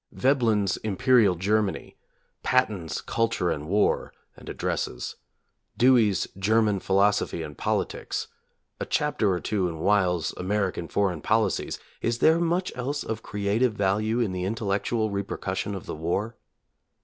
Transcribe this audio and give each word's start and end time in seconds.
Veblen's 0.11 0.77
"Imperial 0.77 1.35
Germany"; 1.35 1.95
Patten's 2.41 3.01
"Culture 3.01 3.51
and 3.51 3.67
War," 3.69 4.11
and 4.35 4.49
addresses; 4.49 5.15
Dewey's 5.77 6.27
"German 6.39 6.79
Philosophy 6.79 7.43
and 7.43 7.55
Politics"; 7.55 8.27
a 8.79 8.85
chapter 8.87 9.31
or 9.31 9.39
two 9.39 9.67
in 9.69 9.75
Weyl's 9.75 10.33
"American 10.37 10.87
Foreign 10.87 11.21
Policies";— 11.21 11.77
is 12.01 12.17
there 12.17 12.39
much 12.39 12.75
else 12.75 13.03
of 13.03 13.21
creative 13.21 13.73
value 13.75 14.19
in 14.19 14.31
the 14.31 14.43
intellectual 14.43 15.11
repercussion 15.11 15.75
of 15.75 15.85
the 15.85 15.95
war? 15.95 16.35